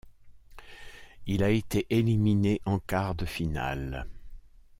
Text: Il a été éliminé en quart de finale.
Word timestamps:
Il 1.27 1.43
a 1.43 1.51
été 1.51 1.85
éliminé 1.91 2.59
en 2.65 2.79
quart 2.79 3.13
de 3.13 3.27
finale. 3.27 4.07